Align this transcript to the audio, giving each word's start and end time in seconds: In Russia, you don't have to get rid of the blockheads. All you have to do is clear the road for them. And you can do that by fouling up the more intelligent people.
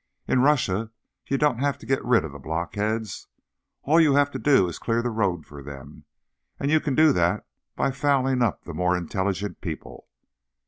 In 0.27 0.41
Russia, 0.41 0.89
you 1.27 1.37
don't 1.37 1.59
have 1.59 1.77
to 1.77 1.85
get 1.85 2.03
rid 2.03 2.25
of 2.25 2.31
the 2.31 2.39
blockheads. 2.39 3.27
All 3.83 4.01
you 4.01 4.15
have 4.15 4.31
to 4.31 4.39
do 4.39 4.67
is 4.67 4.79
clear 4.79 4.99
the 5.03 5.11
road 5.11 5.45
for 5.45 5.61
them. 5.61 6.05
And 6.59 6.71
you 6.71 6.79
can 6.79 6.95
do 6.95 7.13
that 7.13 7.45
by 7.75 7.91
fouling 7.91 8.41
up 8.41 8.63
the 8.63 8.73
more 8.73 8.97
intelligent 8.97 9.61
people. 9.61 10.07